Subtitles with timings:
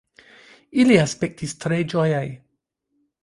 [0.83, 2.25] Ili aspektis tre ĝojaj.